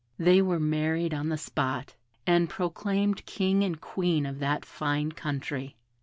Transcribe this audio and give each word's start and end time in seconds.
They 0.17 0.41
were 0.41 0.59
married 0.59 1.13
on 1.13 1.29
the 1.29 1.37
spot, 1.37 1.93
and 2.25 2.49
proclaimed 2.49 3.23
King 3.27 3.63
and 3.63 3.79
Queen 3.79 4.25
of 4.25 4.39
that 4.39 4.65
fine 4.65 5.11
country. 5.11 5.75